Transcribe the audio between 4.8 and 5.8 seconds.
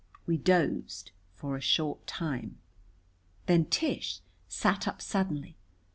up suddenly.